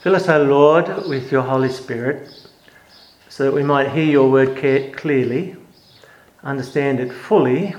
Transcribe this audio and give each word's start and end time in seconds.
Fill 0.00 0.14
us, 0.14 0.28
O 0.28 0.42
Lord, 0.42 1.08
with 1.08 1.32
your 1.32 1.42
Holy 1.42 1.70
Spirit, 1.70 2.28
so 3.28 3.44
that 3.44 3.52
we 3.52 3.62
might 3.62 3.90
hear 3.90 4.04
your 4.04 4.30
word 4.30 4.56
clearly, 4.94 5.56
understand 6.44 7.00
it 7.00 7.12
fully, 7.12 7.74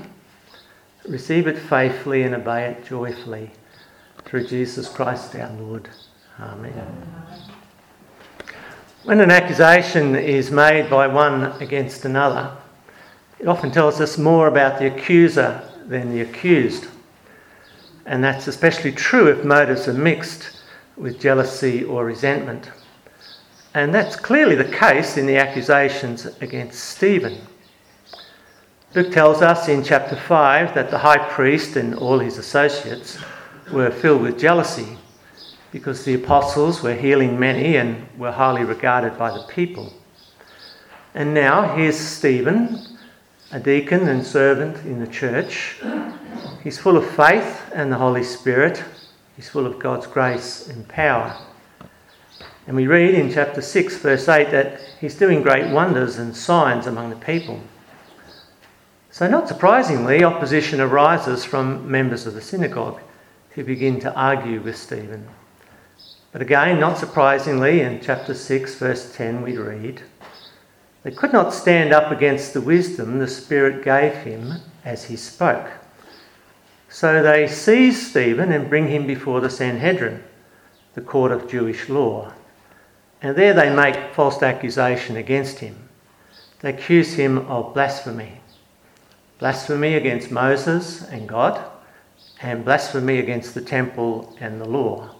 receive 1.08 1.46
it 1.46 1.56
faithfully, 1.56 2.24
and 2.24 2.34
obey 2.34 2.70
it 2.70 2.84
joyfully. 2.84 3.50
Through 4.24 4.46
Jesus 4.48 4.88
Christ 4.88 5.36
our 5.36 5.50
Lord. 5.52 5.88
Amen. 6.40 6.96
When 9.04 9.20
an 9.20 9.30
accusation 9.30 10.16
is 10.16 10.50
made 10.50 10.90
by 10.90 11.06
one 11.06 11.44
against 11.62 12.04
another, 12.04 12.54
it 13.38 13.46
often 13.46 13.70
tells 13.70 14.00
us 14.00 14.18
more 14.18 14.48
about 14.48 14.80
the 14.80 14.86
accuser 14.86 15.62
than 15.86 16.12
the 16.12 16.20
accused. 16.20 16.88
And 18.04 18.22
that's 18.22 18.48
especially 18.48 18.92
true 18.92 19.28
if 19.28 19.44
motives 19.44 19.86
are 19.86 19.94
mixed 19.94 20.57
with 20.98 21.20
jealousy 21.20 21.84
or 21.84 22.04
resentment. 22.04 22.70
And 23.74 23.94
that's 23.94 24.16
clearly 24.16 24.56
the 24.56 24.64
case 24.64 25.16
in 25.16 25.26
the 25.26 25.36
accusations 25.36 26.26
against 26.40 26.82
Stephen. 26.82 27.38
Luke 28.94 29.12
tells 29.12 29.42
us 29.42 29.68
in 29.68 29.84
chapter 29.84 30.16
5 30.16 30.74
that 30.74 30.90
the 30.90 30.98
high 30.98 31.18
priest 31.18 31.76
and 31.76 31.94
all 31.94 32.18
his 32.18 32.38
associates 32.38 33.18
were 33.70 33.90
filled 33.90 34.22
with 34.22 34.38
jealousy 34.38 34.96
because 35.70 36.04
the 36.04 36.14
apostles 36.14 36.82
were 36.82 36.94
healing 36.94 37.38
many 37.38 37.76
and 37.76 38.08
were 38.18 38.32
highly 38.32 38.64
regarded 38.64 39.18
by 39.18 39.30
the 39.30 39.44
people. 39.44 39.92
And 41.14 41.34
now 41.34 41.76
here's 41.76 41.98
Stephen, 41.98 42.98
a 43.52 43.60
deacon 43.60 44.08
and 44.08 44.24
servant 44.24 44.78
in 44.86 45.00
the 45.00 45.06
church. 45.06 45.76
He's 46.62 46.78
full 46.78 46.96
of 46.96 47.08
faith 47.10 47.70
and 47.74 47.92
the 47.92 47.98
Holy 47.98 48.24
Spirit 48.24 48.82
He's 49.38 49.48
full 49.48 49.66
of 49.66 49.78
God's 49.78 50.08
grace 50.08 50.66
and 50.66 50.88
power. 50.88 51.32
And 52.66 52.74
we 52.74 52.88
read 52.88 53.14
in 53.14 53.32
chapter 53.32 53.62
6, 53.62 53.96
verse 53.98 54.28
8, 54.28 54.50
that 54.50 54.80
he's 55.00 55.14
doing 55.14 55.42
great 55.42 55.72
wonders 55.72 56.18
and 56.18 56.36
signs 56.36 56.88
among 56.88 57.10
the 57.10 57.24
people. 57.24 57.60
So, 59.12 59.28
not 59.28 59.46
surprisingly, 59.46 60.24
opposition 60.24 60.80
arises 60.80 61.44
from 61.44 61.88
members 61.88 62.26
of 62.26 62.34
the 62.34 62.40
synagogue 62.40 63.00
who 63.50 63.62
begin 63.62 64.00
to 64.00 64.12
argue 64.12 64.60
with 64.60 64.76
Stephen. 64.76 65.28
But 66.32 66.42
again, 66.42 66.80
not 66.80 66.98
surprisingly, 66.98 67.80
in 67.80 68.00
chapter 68.00 68.34
6, 68.34 68.74
verse 68.74 69.14
10, 69.14 69.42
we 69.42 69.56
read, 69.56 70.02
They 71.04 71.12
could 71.12 71.32
not 71.32 71.54
stand 71.54 71.92
up 71.92 72.10
against 72.10 72.54
the 72.54 72.60
wisdom 72.60 73.20
the 73.20 73.28
Spirit 73.28 73.84
gave 73.84 74.14
him 74.14 74.54
as 74.84 75.04
he 75.04 75.14
spoke. 75.14 75.70
So 76.88 77.22
they 77.22 77.46
seize 77.46 78.10
Stephen 78.10 78.52
and 78.52 78.68
bring 78.68 78.88
him 78.88 79.06
before 79.06 79.40
the 79.40 79.50
Sanhedrin, 79.50 80.22
the 80.94 81.00
court 81.00 81.32
of 81.32 81.50
Jewish 81.50 81.88
law. 81.88 82.32
And 83.20 83.36
there 83.36 83.52
they 83.52 83.74
make 83.74 84.14
false 84.14 84.42
accusation 84.42 85.16
against 85.16 85.58
him. 85.58 85.88
They 86.60 86.70
accuse 86.70 87.14
him 87.14 87.38
of 87.38 87.74
blasphemy 87.74 88.40
blasphemy 89.38 89.94
against 89.94 90.30
Moses 90.30 91.02
and 91.02 91.28
God, 91.28 91.64
and 92.40 92.64
blasphemy 92.64 93.18
against 93.18 93.54
the 93.54 93.60
temple 93.60 94.36
and 94.40 94.60
the 94.60 94.68
law. 94.68 95.14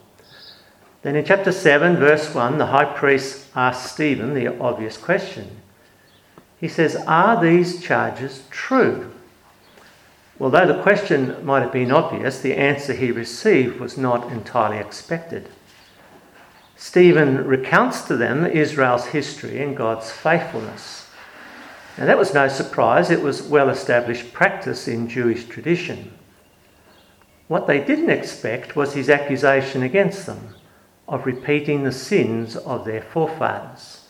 Then 1.02 1.16
in 1.16 1.24
chapter 1.24 1.52
7, 1.52 1.96
verse 1.96 2.34
1, 2.34 2.58
the 2.58 2.66
high 2.66 2.84
priest 2.84 3.46
asks 3.54 3.92
Stephen 3.92 4.34
the 4.34 4.58
obvious 4.58 4.96
question. 4.96 5.48
He 6.58 6.68
says, 6.68 6.96
Are 7.06 7.40
these 7.40 7.80
charges 7.80 8.42
true? 8.50 9.12
Although 10.40 10.66
the 10.66 10.82
question 10.82 11.44
might 11.44 11.62
have 11.62 11.72
been 11.72 11.90
obvious, 11.90 12.40
the 12.40 12.54
answer 12.54 12.92
he 12.92 13.10
received 13.10 13.80
was 13.80 13.98
not 13.98 14.30
entirely 14.30 14.78
expected. 14.78 15.48
Stephen 16.76 17.44
recounts 17.44 18.02
to 18.02 18.16
them 18.16 18.46
Israel's 18.46 19.06
history 19.06 19.60
and 19.60 19.76
God's 19.76 20.12
faithfulness. 20.12 21.10
Now, 21.96 22.06
that 22.06 22.18
was 22.18 22.32
no 22.32 22.46
surprise, 22.46 23.10
it 23.10 23.20
was 23.20 23.42
well 23.42 23.68
established 23.68 24.32
practice 24.32 24.86
in 24.86 25.08
Jewish 25.08 25.46
tradition. 25.46 26.12
What 27.48 27.66
they 27.66 27.82
didn't 27.82 28.10
expect 28.10 28.76
was 28.76 28.94
his 28.94 29.10
accusation 29.10 29.82
against 29.82 30.26
them 30.26 30.54
of 31.08 31.26
repeating 31.26 31.82
the 31.82 31.90
sins 31.90 32.54
of 32.54 32.84
their 32.84 33.02
forefathers. 33.02 34.06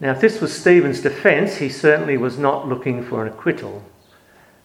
Now, 0.00 0.12
if 0.12 0.20
this 0.20 0.40
was 0.40 0.58
Stephen's 0.58 1.00
defence, 1.00 1.56
he 1.56 1.68
certainly 1.68 2.16
was 2.16 2.38
not 2.38 2.66
looking 2.66 3.04
for 3.04 3.26
an 3.26 3.32
acquittal. 3.32 3.84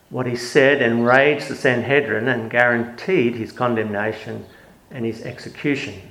What 0.10 0.26
he 0.26 0.36
said 0.36 0.82
enraged 0.82 1.50
the 1.50 1.56
Sanhedrin 1.56 2.28
and 2.28 2.50
guaranteed 2.50 3.36
his 3.36 3.52
condemnation 3.52 4.46
and 4.90 5.06
his 5.06 5.22
execution. 5.24 6.02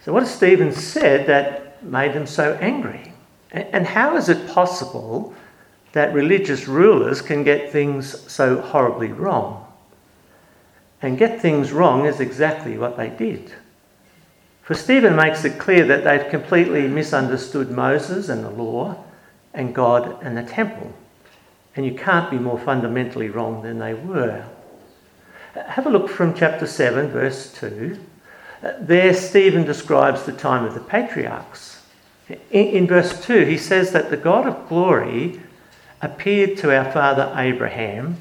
So, 0.00 0.12
what 0.12 0.22
has 0.22 0.34
Stephen 0.34 0.72
said 0.72 1.26
that 1.26 1.82
made 1.84 2.14
them 2.14 2.26
so 2.26 2.54
angry? 2.54 3.12
And 3.52 3.86
how 3.86 4.16
is 4.16 4.30
it 4.30 4.48
possible 4.48 5.34
that 5.92 6.14
religious 6.14 6.66
rulers 6.66 7.20
can 7.20 7.44
get 7.44 7.70
things 7.70 8.18
so 8.30 8.60
horribly 8.60 9.08
wrong? 9.08 9.66
And 11.02 11.18
get 11.18 11.40
things 11.40 11.72
wrong 11.72 12.06
is 12.06 12.20
exactly 12.20 12.78
what 12.78 12.96
they 12.96 13.10
did. 13.10 13.52
For 14.62 14.74
Stephen 14.74 15.14
makes 15.16 15.44
it 15.44 15.58
clear 15.58 15.84
that 15.86 16.04
they've 16.04 16.30
completely 16.30 16.88
misunderstood 16.88 17.70
Moses 17.70 18.28
and 18.28 18.44
the 18.44 18.50
law, 18.50 18.96
and 19.52 19.74
God 19.74 20.22
and 20.22 20.36
the 20.36 20.44
temple. 20.44 20.94
And 21.74 21.86
you 21.86 21.94
can't 21.94 22.30
be 22.30 22.38
more 22.38 22.58
fundamentally 22.58 23.28
wrong 23.28 23.62
than 23.62 23.78
they 23.78 23.94
were. 23.94 24.44
Have 25.54 25.86
a 25.86 25.90
look 25.90 26.08
from 26.08 26.34
chapter 26.34 26.66
7, 26.66 27.08
verse 27.08 27.52
2. 27.54 27.98
Uh, 28.62 28.72
there, 28.78 29.12
Stephen 29.14 29.64
describes 29.64 30.24
the 30.24 30.32
time 30.32 30.64
of 30.64 30.74
the 30.74 30.80
patriarchs. 30.80 31.82
In, 32.28 32.38
in 32.50 32.86
verse 32.86 33.24
2, 33.24 33.44
he 33.44 33.58
says 33.58 33.92
that 33.92 34.10
the 34.10 34.16
God 34.16 34.46
of 34.46 34.68
glory 34.68 35.40
appeared 36.00 36.56
to 36.58 36.76
our 36.76 36.90
father 36.90 37.32
Abraham 37.36 38.16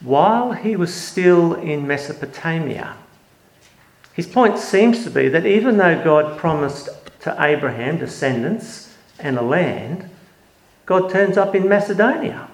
while 0.00 0.52
he 0.52 0.76
was 0.76 0.94
still 0.94 1.54
in 1.54 1.86
Mesopotamia. 1.86 2.96
His 4.12 4.26
point 4.26 4.58
seems 4.58 5.04
to 5.04 5.10
be 5.10 5.28
that 5.28 5.46
even 5.46 5.76
though 5.76 6.02
God 6.02 6.38
promised 6.38 6.88
to 7.20 7.36
Abraham 7.38 7.98
descendants 7.98 8.96
and 9.18 9.38
a 9.38 9.42
land, 9.42 10.08
God 10.86 11.10
turns 11.10 11.36
up 11.36 11.54
in 11.54 11.68
Macedonia. 11.68 12.47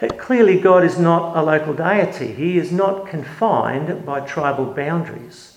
That 0.00 0.18
clearly 0.18 0.60
God 0.60 0.84
is 0.84 0.98
not 0.98 1.36
a 1.36 1.42
local 1.42 1.72
deity. 1.72 2.32
He 2.32 2.58
is 2.58 2.70
not 2.70 3.08
confined 3.08 4.04
by 4.04 4.20
tribal 4.20 4.66
boundaries. 4.66 5.56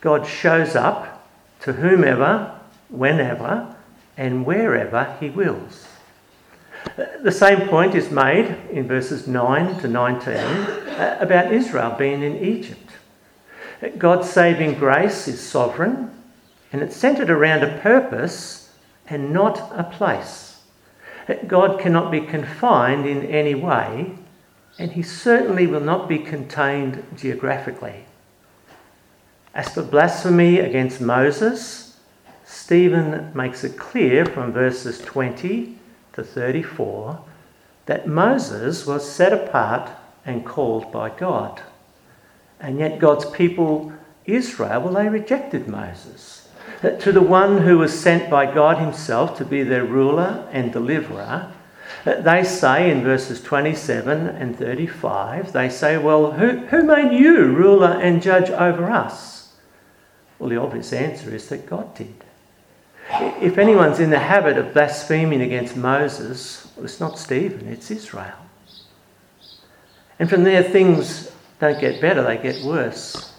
God 0.00 0.26
shows 0.26 0.76
up 0.76 1.28
to 1.60 1.74
whomever, 1.74 2.58
whenever, 2.88 3.74
and 4.16 4.44
wherever 4.44 5.16
He 5.20 5.30
wills. 5.30 5.86
The 7.22 7.32
same 7.32 7.68
point 7.68 7.94
is 7.94 8.10
made 8.10 8.56
in 8.70 8.88
verses 8.88 9.26
9 9.26 9.80
to 9.80 9.88
19 9.88 10.34
uh, 10.34 11.18
about 11.20 11.52
Israel 11.52 11.94
being 11.98 12.22
in 12.22 12.36
Egypt. 12.36 12.90
God's 13.98 14.28
saving 14.28 14.74
grace 14.74 15.28
is 15.28 15.40
sovereign 15.40 16.10
and 16.72 16.82
it's 16.82 16.96
centered 16.96 17.30
around 17.30 17.62
a 17.62 17.78
purpose 17.78 18.72
and 19.08 19.32
not 19.32 19.70
a 19.74 19.84
place. 19.84 20.49
God 21.48 21.80
cannot 21.80 22.10
be 22.10 22.20
confined 22.20 23.06
in 23.06 23.26
any 23.26 23.54
way, 23.54 24.12
and 24.78 24.92
he 24.92 25.02
certainly 25.02 25.66
will 25.66 25.80
not 25.80 26.08
be 26.08 26.18
contained 26.18 27.04
geographically. 27.16 28.04
As 29.54 29.68
for 29.74 29.82
blasphemy 29.82 30.60
against 30.60 31.00
Moses, 31.00 31.98
Stephen 32.44 33.32
makes 33.34 33.64
it 33.64 33.76
clear 33.76 34.24
from 34.24 34.52
verses 34.52 34.98
20 35.00 35.76
to 36.12 36.22
34 36.22 37.24
that 37.86 38.06
Moses 38.06 38.86
was 38.86 39.10
set 39.10 39.32
apart 39.32 39.90
and 40.24 40.46
called 40.46 40.92
by 40.92 41.10
God. 41.10 41.62
And 42.60 42.78
yet 42.78 42.98
God's 42.98 43.28
people, 43.30 43.92
Israel, 44.24 44.82
well, 44.82 44.94
they 44.94 45.08
rejected 45.08 45.66
Moses 45.66 46.39
to 46.82 47.12
the 47.12 47.22
one 47.22 47.58
who 47.58 47.78
was 47.78 47.98
sent 47.98 48.30
by 48.30 48.52
God 48.52 48.78
Himself 48.78 49.36
to 49.38 49.44
be 49.44 49.62
their 49.62 49.84
ruler 49.84 50.48
and 50.50 50.72
deliverer, 50.72 51.52
they 52.04 52.44
say 52.44 52.90
in 52.90 53.02
verses 53.02 53.42
27 53.42 54.28
and 54.28 54.56
35, 54.56 55.52
they 55.52 55.68
say, 55.68 55.98
Well, 55.98 56.32
who, 56.32 56.58
who 56.66 56.82
made 56.82 57.12
you 57.12 57.44
ruler 57.44 57.98
and 58.00 58.22
judge 58.22 58.48
over 58.50 58.90
us? 58.90 59.52
Well, 60.38 60.48
the 60.48 60.56
obvious 60.56 60.92
answer 60.92 61.34
is 61.34 61.48
that 61.50 61.66
God 61.66 61.94
did. 61.94 62.24
If 63.12 63.58
anyone's 63.58 64.00
in 64.00 64.10
the 64.10 64.18
habit 64.18 64.56
of 64.56 64.72
blaspheming 64.72 65.42
against 65.42 65.76
Moses, 65.76 66.70
well, 66.76 66.86
it's 66.86 67.00
not 67.00 67.18
Stephen, 67.18 67.68
it's 67.68 67.90
Israel. 67.90 68.38
And 70.18 70.30
from 70.30 70.44
there, 70.44 70.62
things 70.62 71.30
don't 71.58 71.80
get 71.80 72.00
better, 72.00 72.22
they 72.22 72.38
get 72.38 72.64
worse. 72.64 73.34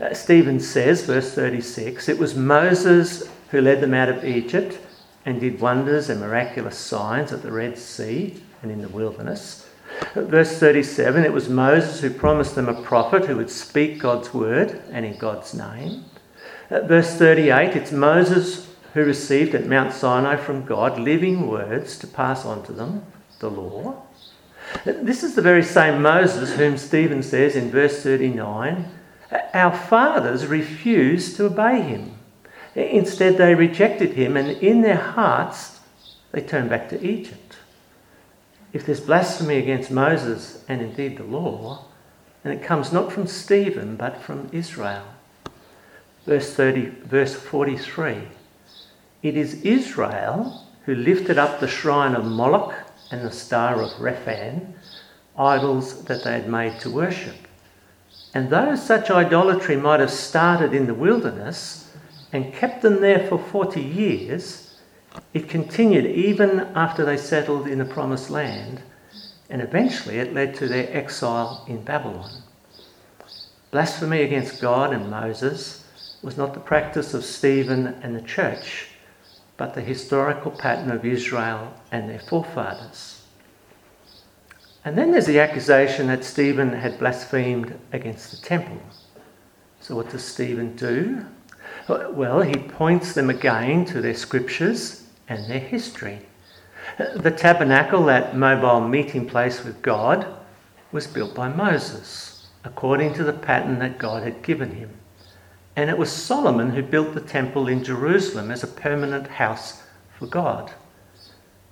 Uh, 0.00 0.12
Stephen 0.12 0.58
says, 0.58 1.04
verse 1.04 1.32
36, 1.32 2.08
it 2.08 2.18
was 2.18 2.34
Moses 2.34 3.28
who 3.50 3.60
led 3.60 3.80
them 3.80 3.94
out 3.94 4.08
of 4.08 4.24
Egypt 4.24 4.78
and 5.24 5.40
did 5.40 5.60
wonders 5.60 6.10
and 6.10 6.20
miraculous 6.20 6.76
signs 6.76 7.32
at 7.32 7.42
the 7.42 7.52
Red 7.52 7.78
Sea 7.78 8.42
and 8.62 8.72
in 8.72 8.82
the 8.82 8.88
wilderness. 8.88 9.68
Uh, 10.16 10.22
verse 10.22 10.58
37, 10.58 11.24
it 11.24 11.32
was 11.32 11.48
Moses 11.48 12.00
who 12.00 12.10
promised 12.10 12.56
them 12.56 12.68
a 12.68 12.82
prophet 12.82 13.26
who 13.26 13.36
would 13.36 13.50
speak 13.50 14.00
God's 14.00 14.34
word 14.34 14.82
and 14.90 15.06
in 15.06 15.16
God's 15.16 15.54
name. 15.54 16.04
At 16.70 16.88
verse 16.88 17.14
38, 17.14 17.76
it's 17.76 17.92
Moses 17.92 18.74
who 18.94 19.04
received 19.04 19.54
at 19.54 19.66
Mount 19.66 19.92
Sinai 19.92 20.36
from 20.36 20.64
God 20.64 20.98
living 20.98 21.46
words 21.46 21.96
to 21.98 22.06
pass 22.06 22.44
on 22.44 22.64
to 22.64 22.72
them, 22.72 23.04
the 23.38 23.50
law. 23.50 24.02
Uh, 24.86 24.92
this 25.02 25.22
is 25.22 25.36
the 25.36 25.42
very 25.42 25.62
same 25.62 26.02
Moses 26.02 26.56
whom 26.56 26.76
Stephen 26.78 27.22
says 27.22 27.54
in 27.54 27.70
verse 27.70 28.02
39 28.02 28.90
our 29.52 29.76
fathers 29.76 30.46
refused 30.46 31.36
to 31.36 31.46
obey 31.46 31.80
him. 31.82 32.16
Instead, 32.74 33.36
they 33.36 33.54
rejected 33.54 34.14
him, 34.14 34.36
and 34.36 34.50
in 34.50 34.82
their 34.82 34.96
hearts, 34.96 35.80
they 36.32 36.40
turned 36.40 36.70
back 36.70 36.88
to 36.88 37.06
Egypt. 37.06 37.56
If 38.72 38.84
there's 38.84 39.00
blasphemy 39.00 39.58
against 39.58 39.90
Moses 39.90 40.64
and 40.68 40.82
indeed 40.82 41.16
the 41.16 41.24
law, 41.24 41.84
then 42.42 42.52
it 42.52 42.64
comes 42.64 42.92
not 42.92 43.12
from 43.12 43.28
Stephen, 43.28 43.96
but 43.96 44.20
from 44.20 44.48
Israel. 44.52 45.04
Verse, 46.26 46.52
30, 46.54 46.86
verse 47.04 47.34
43 47.34 48.22
It 49.22 49.36
is 49.36 49.62
Israel 49.62 50.66
who 50.84 50.94
lifted 50.94 51.38
up 51.38 51.60
the 51.60 51.68
shrine 51.68 52.14
of 52.14 52.24
Moloch 52.24 52.74
and 53.10 53.22
the 53.22 53.30
star 53.30 53.80
of 53.80 53.90
Rephan, 53.92 54.74
idols 55.38 56.04
that 56.04 56.24
they 56.24 56.32
had 56.32 56.48
made 56.48 56.80
to 56.80 56.90
worship. 56.90 57.36
And 58.34 58.50
though 58.50 58.74
such 58.74 59.10
idolatry 59.10 59.76
might 59.76 60.00
have 60.00 60.10
started 60.10 60.74
in 60.74 60.86
the 60.86 60.94
wilderness 60.94 61.88
and 62.32 62.52
kept 62.52 62.82
them 62.82 63.00
there 63.00 63.28
for 63.28 63.38
40 63.38 63.80
years, 63.80 64.74
it 65.32 65.48
continued 65.48 66.06
even 66.06 66.60
after 66.74 67.04
they 67.04 67.16
settled 67.16 67.68
in 67.68 67.78
the 67.78 67.84
promised 67.84 68.30
land, 68.30 68.82
and 69.48 69.62
eventually 69.62 70.18
it 70.18 70.34
led 70.34 70.56
to 70.56 70.66
their 70.66 70.94
exile 70.94 71.64
in 71.68 71.84
Babylon. 71.84 72.42
Blasphemy 73.70 74.22
against 74.22 74.60
God 74.60 74.92
and 74.92 75.08
Moses 75.08 75.84
was 76.22 76.36
not 76.36 76.54
the 76.54 76.60
practice 76.60 77.14
of 77.14 77.24
Stephen 77.24 77.86
and 78.02 78.16
the 78.16 78.22
church, 78.22 78.88
but 79.56 79.74
the 79.74 79.80
historical 79.80 80.50
pattern 80.50 80.90
of 80.90 81.04
Israel 81.04 81.72
and 81.92 82.10
their 82.10 82.18
forefathers. 82.18 83.23
And 84.84 84.98
then 84.98 85.12
there's 85.12 85.26
the 85.26 85.40
accusation 85.40 86.08
that 86.08 86.24
Stephen 86.24 86.70
had 86.70 86.98
blasphemed 86.98 87.78
against 87.92 88.30
the 88.30 88.46
temple. 88.46 88.78
So, 89.80 89.96
what 89.96 90.10
does 90.10 90.24
Stephen 90.24 90.76
do? 90.76 91.24
Well, 91.88 92.42
he 92.42 92.54
points 92.54 93.14
them 93.14 93.30
again 93.30 93.84
to 93.86 94.00
their 94.00 94.14
scriptures 94.14 95.06
and 95.28 95.50
their 95.50 95.58
history. 95.58 96.20
The 96.98 97.30
tabernacle, 97.30 98.04
that 98.04 98.36
mobile 98.36 98.86
meeting 98.86 99.26
place 99.26 99.64
with 99.64 99.80
God, 99.82 100.26
was 100.92 101.06
built 101.06 101.34
by 101.34 101.48
Moses, 101.48 102.46
according 102.62 103.14
to 103.14 103.24
the 103.24 103.32
pattern 103.32 103.78
that 103.80 103.98
God 103.98 104.22
had 104.22 104.42
given 104.42 104.70
him. 104.70 104.90
And 105.76 105.90
it 105.90 105.98
was 105.98 106.12
Solomon 106.12 106.70
who 106.70 106.82
built 106.82 107.14
the 107.14 107.20
temple 107.20 107.68
in 107.68 107.82
Jerusalem 107.82 108.50
as 108.50 108.62
a 108.62 108.68
permanent 108.68 109.26
house 109.26 109.82
for 110.18 110.26
God. 110.26 110.72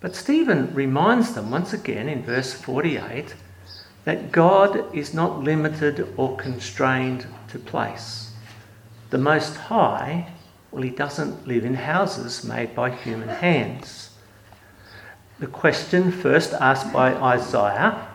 But 0.02 0.16
Stephen 0.16 0.75
reminds 0.75 1.32
them 1.32 1.52
once 1.52 1.72
again 1.72 2.08
in 2.08 2.25
verse 2.25 2.52
48 2.52 3.37
that 4.04 4.32
God 4.32 4.93
is 4.93 5.14
not 5.14 5.44
limited 5.44 6.12
or 6.16 6.37
constrained 6.37 7.25
to 7.50 7.60
place. 7.60 8.32
The 9.10 9.19
Most 9.19 9.56
High, 9.56 10.32
well, 10.72 10.82
He 10.82 10.90
doesn't 10.90 11.46
live 11.46 11.64
in 11.64 11.75
houses 11.75 12.43
made 12.43 12.75
by 12.75 12.90
human 12.90 13.28
hands. 13.28 14.10
The 15.38 15.46
question 15.46 16.10
first 16.10 16.52
asked 16.52 16.93
by 16.93 17.14
Isaiah 17.14 18.08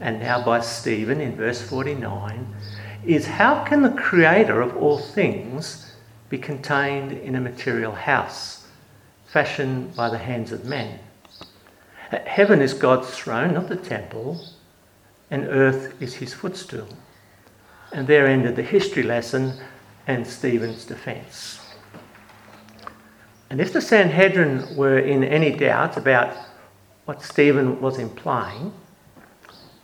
and 0.00 0.20
now 0.20 0.42
by 0.42 0.60
Stephen 0.60 1.20
in 1.20 1.36
verse 1.36 1.60
49 1.60 2.46
is 3.04 3.26
how 3.26 3.62
can 3.64 3.82
the 3.82 3.90
Creator 3.90 4.62
of 4.62 4.74
all 4.74 4.96
things 4.96 5.92
be 6.30 6.38
contained 6.38 7.12
in 7.12 7.34
a 7.34 7.40
material 7.42 7.92
house 7.92 8.66
fashioned 9.26 9.94
by 9.94 10.08
the 10.08 10.18
hands 10.18 10.50
of 10.50 10.64
men? 10.64 10.98
Heaven 12.10 12.60
is 12.60 12.74
God's 12.74 13.10
throne, 13.10 13.54
not 13.54 13.68
the 13.68 13.76
temple, 13.76 14.44
and 15.30 15.46
earth 15.46 16.00
is 16.02 16.14
his 16.14 16.34
footstool. 16.34 16.88
And 17.92 18.06
there 18.06 18.26
ended 18.26 18.56
the 18.56 18.62
history 18.62 19.02
lesson 19.02 19.54
and 20.06 20.26
Stephen's 20.26 20.84
defence. 20.84 21.60
And 23.48 23.60
if 23.60 23.72
the 23.72 23.80
Sanhedrin 23.80 24.76
were 24.76 24.98
in 24.98 25.24
any 25.24 25.52
doubt 25.52 25.96
about 25.96 26.36
what 27.04 27.22
Stephen 27.22 27.80
was 27.80 27.98
implying, 27.98 28.72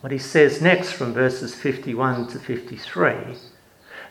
what 0.01 0.11
he 0.11 0.17
says 0.17 0.61
next 0.61 0.93
from 0.93 1.13
verses 1.13 1.55
51 1.55 2.27
to 2.27 2.39
53 2.39 3.37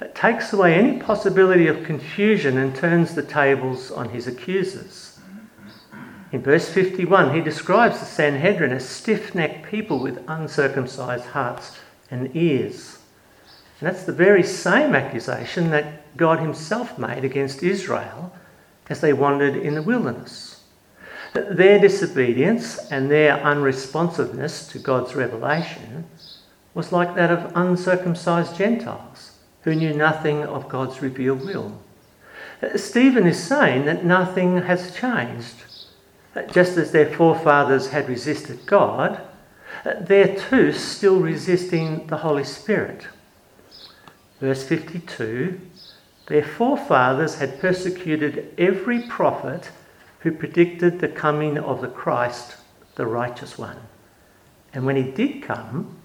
it 0.01 0.15
takes 0.15 0.53
away 0.53 0.75
any 0.75 0.99
possibility 0.99 1.69
of 1.69 1.85
confusion 1.85 2.59
and 2.59 2.77
turns 2.77 3.15
the 3.15 3.23
tables 3.23 3.91
on 3.91 4.11
his 4.11 4.27
accusers. 4.27 5.16
In 6.32 6.43
verse 6.43 6.69
51, 6.69 7.34
he 7.34 7.40
describes 7.40 8.00
the 8.00 8.05
Sanhedrin 8.05 8.73
as 8.73 8.88
stiff 8.88 9.34
necked 9.34 9.70
people 9.70 10.00
with 10.00 10.25
uncircumcised 10.26 11.26
hearts 11.26 11.78
and 12.11 12.34
ears. 12.34 12.99
And 13.81 13.88
that's 13.88 14.05
the 14.05 14.12
very 14.12 14.43
same 14.43 14.94
accusation 14.94 15.70
that 15.70 16.17
God 16.17 16.40
himself 16.40 16.99
made 16.99 17.25
against 17.25 17.62
Israel 17.62 18.32
as 18.88 19.00
they 19.00 19.12
wandered 19.12 19.56
in 19.56 19.75
the 19.75 19.82
wilderness. 19.82 20.64
Their 21.32 21.78
disobedience 21.78 22.79
and 22.90 23.11
their 23.11 23.38
unresponsiveness 23.44 24.67
to 24.69 24.79
God's 24.79 25.14
revelation 25.14 26.06
was 26.75 26.93
like 26.93 27.14
that 27.14 27.31
of 27.31 27.52
uncircumcised 27.55 28.56
Gentiles 28.56 29.38
who 29.62 29.75
knew 29.75 29.93
nothing 29.93 30.44
of 30.44 30.69
God's 30.69 31.02
revealed 31.02 31.44
will. 31.44 31.79
Stephen 32.76 33.26
is 33.26 33.43
saying 33.43 33.84
that 33.84 34.05
nothing 34.05 34.62
has 34.62 34.94
changed 34.96 35.66
just 36.53 36.77
as 36.77 36.93
their 36.93 37.11
forefathers 37.12 37.88
had 37.88 38.09
resisted 38.09 38.67
God, 38.67 39.21
uh, 39.85 39.94
they're 40.00 40.37
too 40.37 40.73
still 40.73 41.21
resisting 41.21 42.06
the 42.06 42.19
Holy 42.19 42.44
Spirit. 42.44 43.06
Verse 44.41 44.65
52 44.65 45.61
Their 46.27 46.44
forefathers 46.44 47.37
had 47.37 47.61
persecuted 47.61 48.55
every 48.59 49.03
prophet 49.03 49.71
who 50.21 50.33
predicted 50.33 50.99
the 50.99 51.09
coming 51.09 51.56
of 51.59 51.81
the 51.81 51.88
Christ, 51.88 52.56
the 52.97 53.06
righteous 53.06 53.56
one. 53.56 53.79
And 54.75 54.85
when 54.85 54.97
he 54.97 55.11
did 55.11 55.43
come, 55.43 55.97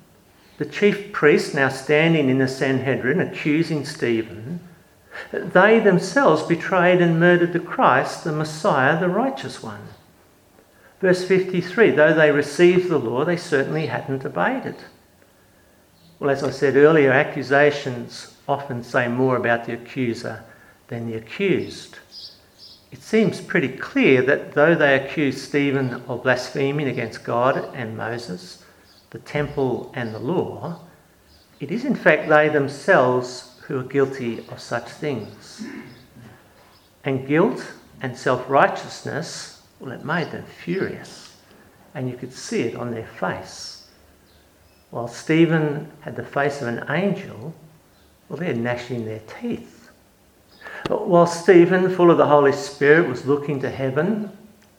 the 0.57 0.65
chief 0.65 1.11
priests, 1.11 1.53
now 1.53 1.69
standing 1.69 2.29
in 2.29 2.37
the 2.37 2.47
Sanhedrin 2.47 3.19
accusing 3.19 3.83
Stephen, 3.83 4.59
they 5.31 5.79
themselves 5.79 6.43
betrayed 6.43 7.01
and 7.01 7.19
murdered 7.19 7.51
the 7.51 7.59
Christ, 7.59 8.23
the 8.23 8.31
Messiah, 8.31 8.99
the 8.99 9.09
righteous 9.09 9.61
one. 9.63 9.81
Verse 11.01 11.25
53 11.25 11.91
though 11.91 12.13
they 12.13 12.31
received 12.31 12.87
the 12.87 12.99
law, 12.99 13.25
they 13.25 13.35
certainly 13.35 13.87
hadn't 13.87 14.23
obeyed 14.23 14.65
it. 14.65 14.85
Well, 16.19 16.29
as 16.29 16.43
I 16.43 16.51
said 16.51 16.75
earlier, 16.75 17.11
accusations 17.11 18.37
often 18.47 18.83
say 18.83 19.07
more 19.07 19.35
about 19.35 19.65
the 19.65 19.73
accuser 19.73 20.43
than 20.87 21.09
the 21.09 21.17
accused. 21.17 21.97
It 22.91 23.01
seems 23.01 23.41
pretty 23.41 23.69
clear 23.69 24.21
that 24.21 24.53
though 24.53 24.75
they 24.75 24.95
accused 24.95 25.39
Stephen 25.39 26.03
of 26.07 26.21
blaspheming 26.21 26.87
against 26.87 27.23
God 27.23 27.73
and 27.73 27.97
Moses, 27.97 28.63
the 29.09 29.19
temple 29.19 29.91
and 29.95 30.13
the 30.13 30.19
law, 30.19 30.81
it 31.59 31.71
is 31.71 31.85
in 31.85 31.95
fact 31.95 32.29
they 32.29 32.49
themselves 32.49 33.59
who 33.63 33.79
are 33.79 33.83
guilty 33.83 34.45
of 34.49 34.59
such 34.59 34.89
things. 34.89 35.63
And 37.03 37.27
guilt 37.27 37.73
and 38.01 38.15
self 38.15 38.47
righteousness 38.47 39.50
well, 39.81 39.91
it 39.91 40.05
made 40.05 40.31
them 40.31 40.45
furious, 40.63 41.35
and 41.95 42.07
you 42.07 42.15
could 42.15 42.31
see 42.31 42.61
it 42.61 42.75
on 42.75 42.91
their 42.91 43.07
face. 43.07 43.87
While 44.91 45.07
Stephen 45.07 45.91
had 46.01 46.15
the 46.15 46.23
face 46.23 46.61
of 46.61 46.67
an 46.67 46.85
angel, 46.89 47.53
well, 48.29 48.39
they're 48.39 48.53
gnashing 48.53 49.05
their 49.05 49.21
teeth. 49.41 49.89
While 50.87 51.27
Stephen, 51.27 51.93
full 51.95 52.11
of 52.11 52.17
the 52.17 52.27
Holy 52.27 52.51
Spirit, 52.51 53.09
was 53.09 53.25
looking 53.25 53.59
to 53.61 53.69
heaven 53.69 54.31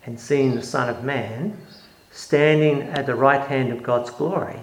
and 0.06 0.18
seeing 0.18 0.54
the 0.54 0.62
Son 0.62 0.88
of 0.88 1.02
Man 1.02 1.56
standing 2.10 2.82
at 2.82 3.06
the 3.06 3.14
right 3.14 3.40
hand 3.40 3.72
of 3.72 3.82
God's 3.82 4.10
glory, 4.10 4.60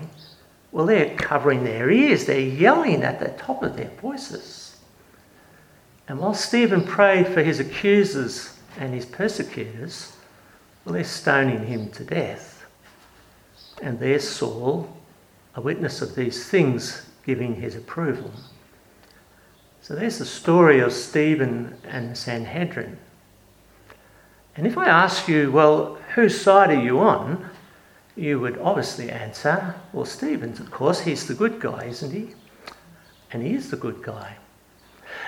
well, 0.72 0.86
they're 0.86 1.16
covering 1.16 1.64
their 1.64 1.90
ears, 1.90 2.26
they're 2.26 2.40
yelling 2.40 3.04
at 3.04 3.20
the 3.20 3.30
top 3.30 3.64
of 3.64 3.76
their 3.76 3.90
voices. 4.02 4.78
And 6.08 6.20
while 6.20 6.34
Stephen 6.34 6.84
prayed 6.84 7.28
for 7.28 7.42
his 7.42 7.60
accusers 7.60 8.56
and 8.78 8.94
his 8.94 9.06
persecutors, 9.06 10.16
well, 10.86 10.94
they're 10.94 11.04
stoning 11.04 11.66
him 11.66 11.90
to 11.92 12.04
death. 12.04 12.66
And 13.82 14.00
there's 14.00 14.28
Saul, 14.28 14.90
a 15.56 15.62
witness 15.62 16.02
of 16.02 16.16
these 16.16 16.48
things, 16.48 17.06
giving 17.26 17.56
his 17.56 17.76
approval. 17.76 18.32
So 19.82 19.96
there's 19.96 20.20
the 20.20 20.26
story 20.26 20.80
of 20.80 20.94
Stephen 20.94 21.76
and 21.86 22.12
the 22.12 22.16
Sanhedrin. 22.16 22.98
And 24.56 24.68
if 24.68 24.78
I 24.78 24.88
ask 24.88 25.28
you, 25.28 25.52
well, 25.52 25.96
whose 26.16 26.40
side 26.40 26.70
are 26.70 26.84
you 26.84 27.00
on? 27.00 27.50
You 28.16 28.40
would 28.40 28.58
obviously 28.58 29.10
answer, 29.10 29.76
well, 29.94 30.06
Stephen's, 30.06 30.60
of 30.60 30.70
course. 30.72 31.00
He's 31.00 31.28
the 31.28 31.34
good 31.34 31.60
guy, 31.60 31.86
isn't 31.86 32.12
he? 32.12 32.36
And 33.32 33.42
he 33.42 33.54
is 33.54 33.70
the 33.70 33.78
good 33.78 34.04
guy. 34.04 34.36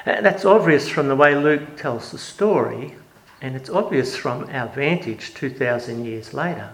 Uh, 0.06 0.22
that's 0.22 0.44
obvious 0.44 0.90
from 0.90 1.08
the 1.08 1.16
way 1.16 1.36
Luke 1.36 1.78
tells 1.78 2.12
the 2.12 2.18
story, 2.18 2.96
and 3.42 3.56
it's 3.56 3.70
obvious 3.70 4.16
from 4.16 4.48
our 4.52 4.68
vantage 4.68 5.34
2,000 5.34 6.06
years 6.06 6.34
later. 6.34 6.74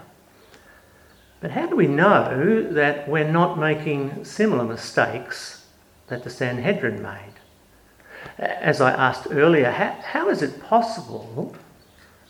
But 1.40 1.52
how 1.52 1.66
do 1.66 1.76
we 1.76 1.86
know 1.86 2.68
that 2.72 3.08
we're 3.08 3.30
not 3.30 3.58
making 3.58 4.24
similar 4.24 4.64
mistakes 4.64 5.64
that 6.08 6.24
the 6.24 6.30
Sanhedrin 6.30 7.02
made? 7.02 7.34
As 8.38 8.80
I 8.80 8.90
asked 8.90 9.28
earlier, 9.30 9.70
how, 9.70 9.96
how 10.02 10.28
is 10.28 10.42
it 10.42 10.62
possible 10.62 11.54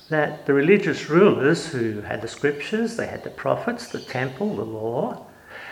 that 0.09 0.47
the 0.47 0.55
religious 0.55 1.11
rulers 1.11 1.67
who 1.67 2.03
had 2.03 2.23
the 2.23 2.29
scriptures, 2.29 2.97
they 2.97 3.07
had 3.07 3.25
the 3.25 3.31
prophets, 3.31 3.89
the 3.89 4.01
temple, 4.01 4.57
the 4.57 4.65
law, 4.65 5.27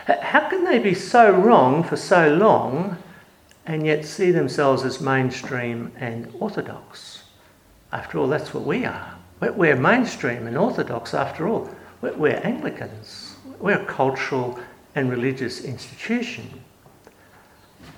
how 0.07 0.49
can 0.49 0.63
they 0.63 0.79
be 0.79 0.93
so 0.93 1.31
wrong 1.31 1.83
for 1.83 1.95
so 1.95 2.33
long 2.35 2.97
and 3.65 3.85
yet 3.85 4.05
see 4.05 4.31
themselves 4.31 4.83
as 4.83 5.01
mainstream 5.01 5.91
and 5.97 6.33
orthodox? 6.39 7.23
After 7.91 8.19
all, 8.19 8.27
that's 8.27 8.53
what 8.53 8.63
we 8.63 8.85
are. 8.85 9.13
We're 9.39 9.75
mainstream 9.75 10.47
and 10.47 10.57
orthodox 10.57 11.13
after 11.13 11.47
all. 11.47 11.69
We're 12.01 12.41
Anglicans. 12.43 13.35
We're 13.59 13.81
a 13.81 13.85
cultural 13.85 14.59
and 14.95 15.09
religious 15.09 15.63
institution. 15.63 16.61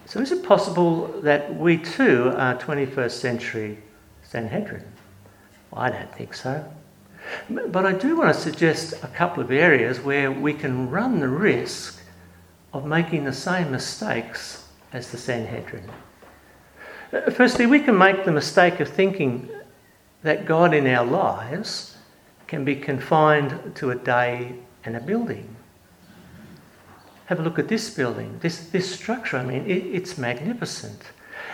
So, 0.05 0.19
is 0.19 0.31
it 0.31 0.43
possible 0.43 1.07
that 1.21 1.55
we 1.55 1.77
too 1.77 2.33
are 2.35 2.55
21st 2.57 3.11
century 3.11 3.77
Sanhedrin? 4.23 4.83
Well, 5.71 5.81
I 5.81 5.89
don't 5.91 6.13
think 6.15 6.33
so. 6.33 6.65
But 7.49 7.85
I 7.85 7.93
do 7.93 8.17
want 8.17 8.33
to 8.33 8.39
suggest 8.39 8.93
a 9.03 9.07
couple 9.07 9.43
of 9.43 9.51
areas 9.51 9.99
where 9.99 10.31
we 10.31 10.53
can 10.53 10.89
run 10.89 11.19
the 11.19 11.27
risk 11.27 12.01
of 12.73 12.85
making 12.85 13.23
the 13.23 13.33
same 13.33 13.71
mistakes 13.71 14.67
as 14.93 15.11
the 15.11 15.17
Sanhedrin. 15.17 15.89
Uh, 17.11 17.29
firstly, 17.29 17.65
we 17.65 17.79
can 17.79 17.97
make 17.97 18.25
the 18.25 18.31
mistake 18.31 18.79
of 18.79 18.89
thinking 18.89 19.49
that 20.23 20.45
God 20.45 20.73
in 20.73 20.87
our 20.87 21.05
lives 21.05 21.97
can 22.47 22.65
be 22.65 22.75
confined 22.75 23.75
to 23.75 23.91
a 23.91 23.95
day 23.95 24.55
and 24.83 24.95
a 24.95 24.99
building. 24.99 25.55
Have 27.27 27.39
a 27.39 27.43
look 27.43 27.59
at 27.59 27.67
this 27.67 27.89
building, 27.91 28.39
this, 28.41 28.69
this 28.69 28.93
structure. 28.93 29.37
I 29.37 29.45
mean, 29.45 29.65
it, 29.65 29.85
it's 29.85 30.17
magnificent. 30.17 31.03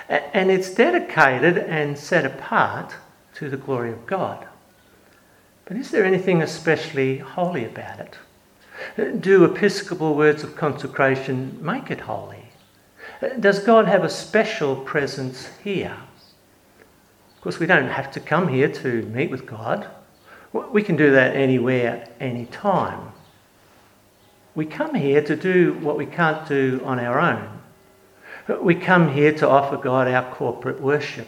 And 0.07 0.49
it's 0.49 0.73
dedicated 0.73 1.57
and 1.57 1.97
set 1.97 2.25
apart 2.25 2.95
to 3.35 3.49
the 3.49 3.57
glory 3.57 3.91
of 3.91 4.05
God. 4.05 4.47
But 5.65 5.77
is 5.77 5.91
there 5.91 6.05
anything 6.05 6.41
especially 6.41 7.17
holy 7.17 7.65
about 7.65 7.99
it? 7.99 9.21
Do 9.21 9.43
episcopal 9.43 10.15
words 10.15 10.43
of 10.43 10.55
consecration 10.55 11.57
make 11.61 11.89
it 11.91 12.01
holy? 12.01 12.49
Does 13.39 13.59
God 13.59 13.87
have 13.87 14.03
a 14.03 14.09
special 14.09 14.75
presence 14.75 15.49
here? 15.63 15.97
Course, 17.45 17.59
we 17.59 17.67
don't 17.67 17.89
have 17.89 18.09
to 18.13 18.19
come 18.19 18.47
here 18.47 18.67
to 18.67 19.03
meet 19.03 19.29
with 19.29 19.45
God. 19.45 19.87
We 20.51 20.81
can 20.81 20.95
do 20.95 21.11
that 21.11 21.35
anywhere, 21.35 22.09
anytime. 22.19 23.11
We 24.55 24.65
come 24.65 24.95
here 24.95 25.21
to 25.21 25.35
do 25.35 25.75
what 25.75 25.95
we 25.95 26.07
can't 26.07 26.47
do 26.47 26.81
on 26.83 26.99
our 26.99 27.19
own. 27.19 27.61
We 28.63 28.73
come 28.73 29.13
here 29.13 29.31
to 29.33 29.47
offer 29.47 29.77
God 29.77 30.07
our 30.07 30.33
corporate 30.33 30.81
worship. 30.81 31.27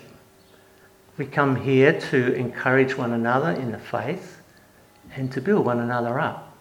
We 1.18 1.28
come 1.28 1.56
here 1.56 2.02
to 2.10 2.34
encourage 2.34 2.98
one 2.98 3.14
another 3.14 3.52
in 3.52 3.72
the 3.72 3.78
faith 3.78 4.42
and 5.16 5.32
to 5.34 5.40
build 5.40 5.68
one 5.68 5.80
another 5.80 6.20
up. 6.20 6.58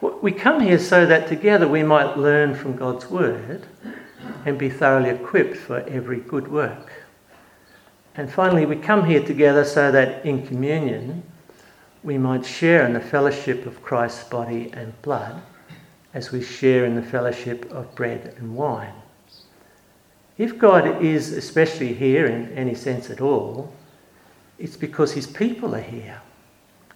We 0.00 0.32
come 0.32 0.60
here 0.60 0.78
so 0.78 1.04
that 1.04 1.28
together 1.28 1.68
we 1.68 1.82
might 1.82 2.16
learn 2.16 2.54
from 2.54 2.76
God's 2.76 3.10
word 3.10 3.66
and 4.46 4.56
be 4.56 4.70
thoroughly 4.70 5.10
equipped 5.10 5.58
for 5.58 5.80
every 5.80 6.20
good 6.20 6.48
work. 6.48 7.07
And 8.18 8.28
finally, 8.28 8.66
we 8.66 8.74
come 8.74 9.06
here 9.06 9.22
together 9.22 9.62
so 9.62 9.92
that 9.92 10.26
in 10.26 10.44
communion 10.44 11.22
we 12.02 12.18
might 12.18 12.44
share 12.44 12.84
in 12.84 12.92
the 12.92 13.00
fellowship 13.00 13.64
of 13.64 13.80
Christ's 13.80 14.24
body 14.24 14.72
and 14.72 15.00
blood 15.02 15.40
as 16.14 16.32
we 16.32 16.42
share 16.42 16.84
in 16.84 16.96
the 16.96 17.02
fellowship 17.02 17.70
of 17.70 17.94
bread 17.94 18.34
and 18.38 18.56
wine. 18.56 18.92
If 20.36 20.58
God 20.58 21.00
is 21.00 21.30
especially 21.30 21.94
here 21.94 22.26
in 22.26 22.52
any 22.54 22.74
sense 22.74 23.08
at 23.08 23.20
all, 23.20 23.72
it's 24.58 24.76
because 24.76 25.12
his 25.12 25.28
people 25.28 25.76
are 25.76 25.80
here, 25.80 26.20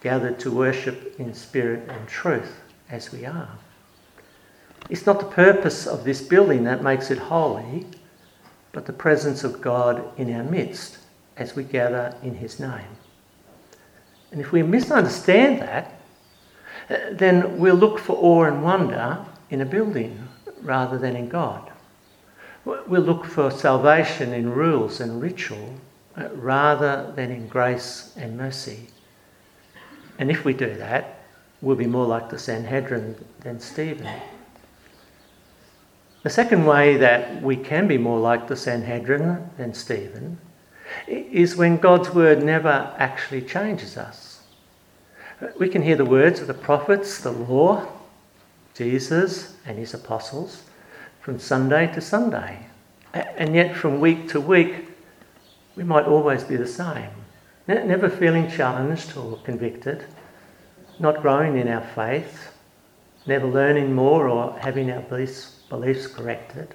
gathered 0.00 0.40
to 0.40 0.50
worship 0.50 1.14
in 1.20 1.34
spirit 1.34 1.88
and 1.88 2.08
truth 2.08 2.62
as 2.90 3.12
we 3.12 3.26
are. 3.26 3.58
It's 4.90 5.06
not 5.06 5.20
the 5.20 5.26
purpose 5.26 5.86
of 5.86 6.02
this 6.02 6.20
building 6.20 6.64
that 6.64 6.82
makes 6.82 7.12
it 7.12 7.18
holy, 7.18 7.86
but 8.72 8.86
the 8.86 8.92
presence 8.92 9.44
of 9.44 9.60
God 9.60 10.02
in 10.18 10.34
our 10.34 10.42
midst 10.42 10.98
as 11.36 11.56
we 11.56 11.64
gather 11.64 12.16
in 12.22 12.34
his 12.34 12.60
name. 12.60 12.96
And 14.30 14.40
if 14.40 14.52
we 14.52 14.62
misunderstand 14.62 15.60
that, 15.60 16.00
then 17.12 17.58
we'll 17.58 17.76
look 17.76 17.98
for 17.98 18.16
awe 18.16 18.44
and 18.44 18.62
wonder 18.62 19.24
in 19.50 19.60
a 19.60 19.66
building 19.66 20.28
rather 20.62 20.98
than 20.98 21.16
in 21.16 21.28
God. 21.28 21.70
We'll 22.64 23.02
look 23.02 23.24
for 23.24 23.50
salvation 23.50 24.32
in 24.32 24.52
rules 24.52 25.00
and 25.00 25.20
ritual 25.20 25.74
uh, 26.16 26.28
rather 26.34 27.12
than 27.16 27.30
in 27.30 27.48
grace 27.48 28.12
and 28.16 28.36
mercy. 28.36 28.86
And 30.18 30.30
if 30.30 30.44
we 30.44 30.54
do 30.54 30.74
that, 30.76 31.18
we'll 31.60 31.76
be 31.76 31.86
more 31.86 32.06
like 32.06 32.30
the 32.30 32.38
Sanhedrin 32.38 33.16
than 33.40 33.58
Stephen. 33.58 34.08
The 36.22 36.30
second 36.30 36.64
way 36.64 36.96
that 36.98 37.42
we 37.42 37.56
can 37.56 37.88
be 37.88 37.98
more 37.98 38.20
like 38.20 38.46
the 38.46 38.56
Sanhedrin 38.56 39.50
than 39.56 39.74
Stephen 39.74 40.38
is 41.06 41.56
when 41.56 41.76
God's 41.76 42.10
word 42.10 42.42
never 42.42 42.94
actually 42.98 43.42
changes 43.42 43.96
us. 43.96 44.42
We 45.58 45.68
can 45.68 45.82
hear 45.82 45.96
the 45.96 46.04
words 46.04 46.40
of 46.40 46.46
the 46.46 46.54
prophets, 46.54 47.20
the 47.20 47.32
law, 47.32 47.88
Jesus 48.74 49.56
and 49.66 49.76
his 49.76 49.92
apostles, 49.94 50.62
from 51.20 51.38
Sunday 51.38 51.92
to 51.94 52.00
Sunday. 52.00 52.66
And 53.12 53.54
yet, 53.54 53.76
from 53.76 54.00
week 54.00 54.28
to 54.30 54.40
week, 54.40 54.88
we 55.76 55.84
might 55.84 56.06
always 56.06 56.44
be 56.44 56.56
the 56.56 56.66
same. 56.66 57.10
Never 57.66 58.08
feeling 58.08 58.50
challenged 58.50 59.16
or 59.16 59.38
convicted, 59.44 60.04
not 60.98 61.20
growing 61.22 61.56
in 61.58 61.68
our 61.68 61.86
faith, 61.94 62.54
never 63.26 63.46
learning 63.46 63.94
more 63.94 64.28
or 64.28 64.58
having 64.58 64.90
our 64.90 65.02
beliefs, 65.02 65.58
corrected, 66.14 66.74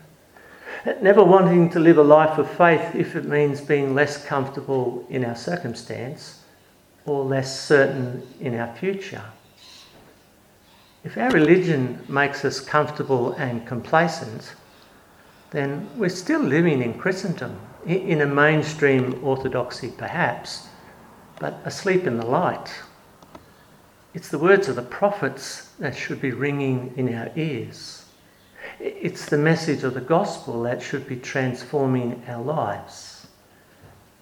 never 1.01 1.23
wanting 1.23 1.69
to 1.71 1.79
live 1.79 1.97
a 1.97 2.03
life 2.03 2.37
of 2.37 2.49
faith 2.49 2.95
if 2.95 3.15
it 3.15 3.25
means 3.25 3.59
being 3.59 3.93
less 3.93 4.23
comfortable 4.25 5.05
in 5.09 5.25
our 5.25 5.35
circumstance 5.35 6.43
or 7.05 7.25
less 7.25 7.59
certain 7.59 8.25
in 8.39 8.55
our 8.55 8.73
future. 8.75 9.23
If 11.03 11.17
our 11.17 11.29
religion 11.31 12.03
makes 12.07 12.45
us 12.45 12.59
comfortable 12.59 13.33
and 13.33 13.65
complacent, 13.67 14.55
then 15.51 15.89
we're 15.97 16.09
still 16.09 16.41
living 16.41 16.81
in 16.81 16.97
Christendom, 16.97 17.59
in 17.85 18.21
a 18.21 18.25
mainstream 18.25 19.19
orthodoxy 19.23 19.91
perhaps, 19.97 20.67
but 21.39 21.61
asleep 21.65 22.07
in 22.07 22.17
the 22.17 22.25
light. 22.25 22.73
It's 24.13 24.29
the 24.29 24.39
words 24.39 24.67
of 24.67 24.75
the 24.75 24.81
prophets 24.81 25.69
that 25.79 25.95
should 25.95 26.21
be 26.21 26.31
ringing 26.31 26.93
in 26.97 27.13
our 27.13 27.29
ears. 27.35 28.06
It's 28.79 29.25
the 29.25 29.37
message 29.37 29.83
of 29.83 29.93
the 29.93 30.01
gospel 30.01 30.61
that 30.63 30.81
should 30.81 31.07
be 31.07 31.15
transforming 31.15 32.23
our 32.27 32.43
lives. 32.43 33.27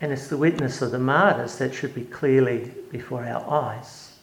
And 0.01 0.11
it's 0.11 0.27
the 0.27 0.37
witness 0.37 0.81
of 0.81 0.91
the 0.91 0.99
martyrs 0.99 1.57
that 1.57 1.73
should 1.73 1.93
be 1.93 2.05
clearly 2.05 2.71
before 2.91 3.25
our 3.25 3.49
eyes. 3.49 4.17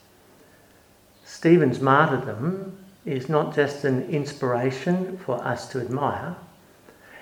Stephen's 1.24 1.80
martyrdom 1.80 2.78
is 3.04 3.28
not 3.28 3.54
just 3.54 3.84
an 3.84 4.08
inspiration 4.08 5.18
for 5.18 5.42
us 5.42 5.68
to 5.70 5.80
admire, 5.80 6.36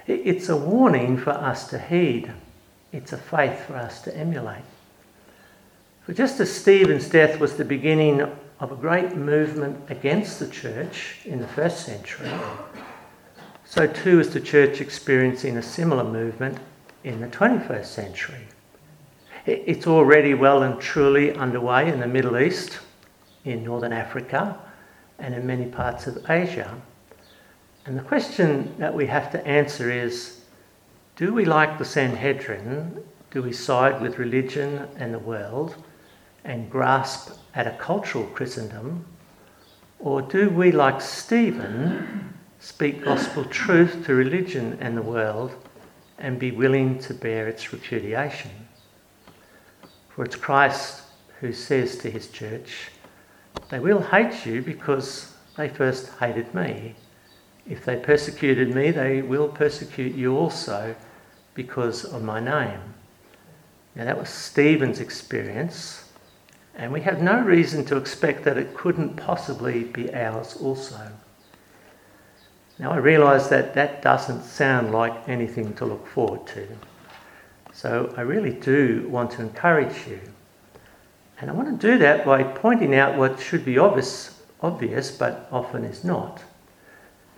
it's 0.07 0.49
a 0.49 0.57
warning 0.57 1.17
for 1.17 1.31
us 1.31 1.69
to 1.69 1.79
heed. 1.79 2.33
It's 2.93 3.13
a 3.13 3.17
faith 3.17 3.67
for 3.67 3.77
us 3.77 4.03
to 4.03 4.17
emulate. 4.17 4.65
For 6.05 6.13
just 6.13 6.41
as 6.41 6.53
Stephen's 6.53 7.09
death 7.09 7.39
was 7.39 7.57
the 7.57 7.65
beginning 7.65 8.23
of 8.59 8.73
a 8.73 8.77
great 8.77 9.15
movement 9.15 9.89
against 9.89 10.41
the 10.41 10.49
church 10.49 11.19
in 11.25 11.41
the 11.41 11.47
first 11.47 11.87
century, 11.87 12.31
so 13.71 13.87
too 13.87 14.19
is 14.19 14.31
the 14.31 14.41
church 14.41 14.81
experiencing 14.81 15.57
a 15.57 15.63
similar 15.63 16.03
movement 16.03 16.59
in 17.05 17.21
the 17.21 17.29
21st 17.29 17.85
century. 17.85 18.49
It's 19.47 19.87
already 19.87 20.35
well 20.35 20.65
and 20.65 20.81
truly 20.81 21.33
underway 21.37 21.89
in 21.89 22.01
the 22.01 22.09
Middle 22.09 22.37
East 22.37 22.81
in 23.45 23.63
northern 23.63 23.93
Africa 23.93 24.59
and 25.21 25.37
in 25.37 25.47
many 25.47 25.67
parts 25.67 26.09
of 26.09 26.29
Asia. 26.29 26.83
And 27.87 27.97
the 27.97 28.03
question 28.03 28.75
that 28.79 28.93
we 28.93 29.07
have 29.07 29.31
to 29.31 29.47
answer 29.47 29.89
is 29.89 30.41
do 31.15 31.33
we, 31.33 31.45
like 31.45 31.79
the 31.79 31.85
Sanhedrin, 31.85 33.05
do 33.31 33.41
we 33.41 33.53
side 33.53 34.03
with 34.03 34.19
religion 34.19 34.89
and 34.97 35.15
the 35.15 35.21
world 35.21 35.77
and 36.43 36.69
grasp 36.69 37.39
at 37.55 37.69
a 37.69 37.79
cultural 37.79 38.25
Christendom? 38.25 39.05
Or 40.01 40.23
do 40.23 40.51
we, 40.51 40.73
like 40.73 41.01
Stephen, 41.01 42.35
speak 42.61 43.03
gospel 43.03 43.43
truth 43.47 44.05
to 44.05 44.15
religion 44.15 44.77
and 44.81 44.97
the 44.97 45.03
world 45.03 45.51
and 46.19 46.39
be 46.39 46.51
willing 46.51 46.99
to 46.99 47.15
bear 47.15 47.49
its 47.49 47.73
repudiation. 47.73 48.51
For 50.11 50.27
it's 50.27 50.37
Christ 50.37 51.03
who 51.41 51.55
says 51.55 51.97
to 51.99 52.11
his 52.11 52.29
church, 52.29 52.91
They 53.71 53.79
will 53.79 54.03
hate 54.03 54.45
you 54.45 54.61
because 54.61 55.33
they 55.57 55.71
first 55.71 56.11
hated 56.21 56.55
me. 56.55 56.95
If 57.67 57.87
they 57.87 57.97
persecuted 57.97 58.75
me, 58.75 58.91
they 58.91 59.23
will 59.23 59.49
persecute 59.49 60.15
you 60.15 60.37
also 60.37 60.95
because 61.55 62.05
of 62.05 62.23
my 62.23 62.41
name. 62.41 62.81
Now, 63.95 64.05
that 64.05 64.19
was 64.19 64.29
Stephen's 64.29 65.01
experience, 65.01 66.05
and 66.75 66.93
we 66.93 67.01
have 67.01 67.23
no 67.23 67.41
reason 67.41 67.87
to 67.87 67.97
expect 67.97 68.45
that 68.45 68.59
it 68.59 68.75
couldn't 68.75 69.17
possibly 69.17 69.85
be 69.85 70.15
ours 70.15 70.57
also. 70.61 71.11
Now, 72.81 72.93
I 72.93 72.97
realise 72.97 73.49
that 73.49 73.75
that 73.75 74.01
doesn't 74.01 74.43
sound 74.43 74.91
like 74.91 75.29
anything 75.29 75.75
to 75.75 75.85
look 75.85 76.07
forward 76.07 76.47
to. 76.47 76.67
So, 77.75 78.15
I 78.17 78.23
really 78.23 78.55
do 78.55 79.07
want 79.11 79.33
to 79.33 79.43
encourage 79.43 80.07
you. 80.09 80.19
And 81.39 81.51
I 81.51 81.53
want 81.53 81.69
to 81.79 81.91
do 81.91 81.99
that 81.99 82.25
by 82.25 82.43
pointing 82.43 82.95
out 82.95 83.19
what 83.19 83.39
should 83.39 83.67
be 83.67 83.77
obvious, 83.77 84.43
obvious 84.63 85.11
but 85.11 85.47
often 85.53 85.85
is 85.85 86.05
not. 86.05 86.43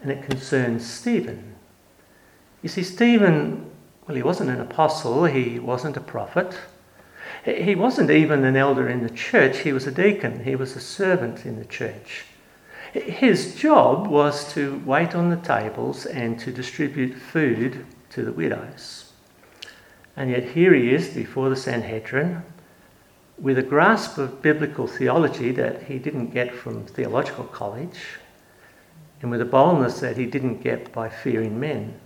And 0.00 0.12
it 0.12 0.22
concerns 0.22 0.88
Stephen. 0.88 1.56
You 2.62 2.68
see, 2.68 2.84
Stephen, 2.84 3.68
well, 4.06 4.16
he 4.16 4.22
wasn't 4.22 4.50
an 4.50 4.60
apostle, 4.60 5.24
he 5.24 5.58
wasn't 5.58 5.96
a 5.96 6.00
prophet, 6.00 6.56
he 7.44 7.74
wasn't 7.74 8.12
even 8.12 8.44
an 8.44 8.54
elder 8.54 8.88
in 8.88 9.02
the 9.02 9.10
church, 9.10 9.58
he 9.58 9.72
was 9.72 9.88
a 9.88 9.92
deacon, 9.92 10.44
he 10.44 10.54
was 10.54 10.76
a 10.76 10.80
servant 10.80 11.44
in 11.44 11.58
the 11.58 11.64
church. 11.64 12.26
His 12.92 13.54
job 13.54 14.06
was 14.06 14.52
to 14.52 14.82
wait 14.84 15.14
on 15.14 15.30
the 15.30 15.36
tables 15.36 16.04
and 16.04 16.38
to 16.40 16.52
distribute 16.52 17.14
food 17.14 17.86
to 18.10 18.22
the 18.22 18.32
widows. 18.32 19.12
And 20.14 20.30
yet 20.30 20.44
here 20.44 20.74
he 20.74 20.92
is 20.92 21.08
before 21.08 21.48
the 21.48 21.56
Sanhedrin 21.56 22.42
with 23.38 23.56
a 23.56 23.62
grasp 23.62 24.18
of 24.18 24.42
biblical 24.42 24.86
theology 24.86 25.52
that 25.52 25.84
he 25.84 25.98
didn't 25.98 26.34
get 26.34 26.54
from 26.54 26.84
theological 26.84 27.44
college 27.44 28.18
and 29.22 29.30
with 29.30 29.40
a 29.40 29.46
boldness 29.46 30.00
that 30.00 30.18
he 30.18 30.26
didn't 30.26 30.62
get 30.62 30.92
by 30.92 31.08
fearing 31.08 31.58
men. 31.58 31.98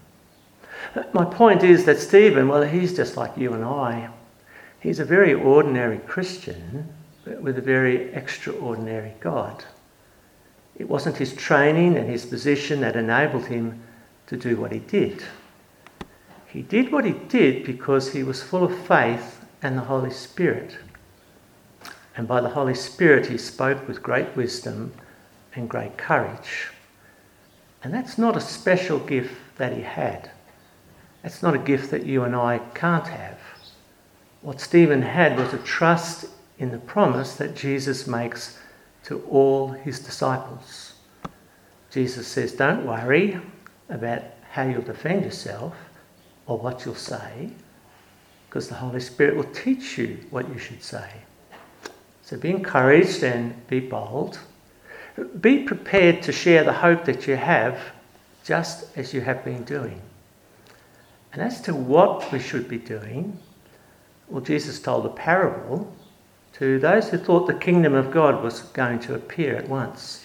My 1.13 1.25
point 1.25 1.65
is 1.65 1.85
that 1.87 1.99
Stephen, 1.99 2.47
well, 2.47 2.63
he's 2.63 2.95
just 2.95 3.17
like 3.17 3.37
you 3.37 3.55
and 3.55 3.65
I. 3.65 4.11
He's 4.79 5.01
a 5.01 5.05
very 5.05 5.35
ordinary 5.35 5.99
Christian 5.99 6.95
with 7.25 7.59
a 7.59 7.63
very 7.63 8.13
extraordinary 8.15 9.15
God. 9.19 9.65
It 10.79 10.89
wasn't 10.89 11.17
his 11.17 11.35
training 11.35 11.97
and 11.97 12.09
his 12.09 12.27
position 12.27 12.81
that 12.81 12.97
enabled 12.97 13.47
him 13.47 13.83
to 14.27 14.37
do 14.37 14.57
what 14.57 14.73
he 14.73 14.81
did. 14.81 15.25
He 16.47 16.63
did 16.63 16.93
what 16.93 17.05
he 17.05 17.13
did 17.13 17.65
because 17.65 18.13
he 18.13 18.23
was 18.23 18.43
full 18.43 18.65
of 18.65 18.77
faith 18.87 19.45
and 19.63 19.77
the 19.77 19.83
Holy 19.83 20.11
Spirit. 20.11 20.77
And 22.17 22.27
by 22.27 22.41
the 22.41 22.51
Holy 22.51 22.75
Spirit, 22.75 23.27
he 23.27 23.39
spoke 23.39 23.87
with 23.87 24.03
great 24.03 24.35
wisdom 24.37 24.93
and 25.55 25.69
great 25.69 25.97
courage. 25.97 26.69
And 27.83 27.93
that's 27.93 28.19
not 28.19 28.37
a 28.37 28.41
special 28.41 28.99
gift 28.99 29.35
that 29.59 29.73
he 29.73 29.83
had. 29.83 30.31
That's 31.23 31.43
not 31.43 31.55
a 31.55 31.59
gift 31.59 31.91
that 31.91 32.07
you 32.07 32.25
and 32.25 32.35
I 32.35 32.59
can't 32.75 33.07
have. 33.07 33.39
What 34.43 34.61
Stephen 34.61 35.03
had 35.03 35.37
was 35.37 35.53
a 35.53 35.59
trust 35.59 36.27
in 36.59 36.71
the 36.71 36.79
promise 36.79 37.35
that 37.37 37.57
Jesus 37.57 38.07
makes 38.07 38.59
to 39.07 39.21
all 39.31 39.69
his 39.69 40.01
disciples. 40.01 40.95
Jesus 41.91 42.27
says, 42.27 42.53
Don't 42.53 42.85
worry 42.87 43.41
about 43.89 44.23
how 44.51 44.65
you'll 44.65 44.83
defend 44.83 45.25
yourself 45.25 45.77
or 46.47 46.59
what 46.59 46.85
you'll 46.85 46.95
say, 46.95 47.51
because 48.49 48.69
the 48.69 48.75
Holy 48.75 49.01
Spirit 49.01 49.37
will 49.37 49.53
teach 49.53 49.97
you 49.97 50.19
what 50.31 50.49
you 50.49 50.59
should 50.59 50.83
say. 50.83 51.09
So 52.23 52.37
be 52.37 52.51
encouraged 52.51 53.23
and 53.23 53.67
be 53.69 53.79
bold. 53.79 54.39
Be 55.41 55.63
prepared 55.63 56.23
to 56.23 56.33
share 56.33 56.65
the 56.65 56.73
hope 56.73 57.05
that 57.05 57.27
you 57.27 57.37
have, 57.37 57.79
just 58.45 58.97
as 58.97 59.15
you 59.15 59.21
have 59.21 59.45
been 59.45 59.63
doing. 59.65 60.01
And 61.33 61.41
as 61.41 61.61
to 61.63 61.75
what 61.75 62.33
we 62.33 62.41
should 62.41 62.69
be 62.69 62.79
doing, 62.79 63.39
well, 64.29 64.43
Jesus 64.43 64.81
told 64.81 65.07
a 65.07 65.11
parable 65.11 65.95
to 66.59 66.79
those 66.79 67.11
who 67.11 67.19
thought 67.19 67.47
the 67.47 67.55
kingdom 67.55 67.95
of 67.95 68.11
God 68.11 68.43
was 68.43 68.61
going 68.61 68.99
to 69.01 69.15
appear 69.15 69.57
at 69.57 69.69
once. 69.69 70.25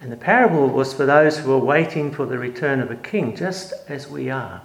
And 0.00 0.12
the 0.12 0.16
parable 0.16 0.68
was 0.68 0.94
for 0.94 1.06
those 1.06 1.38
who 1.38 1.50
were 1.50 1.58
waiting 1.58 2.12
for 2.12 2.26
the 2.26 2.38
return 2.38 2.80
of 2.80 2.90
a 2.90 2.96
king, 2.96 3.34
just 3.34 3.72
as 3.88 4.08
we 4.08 4.30
are. 4.30 4.62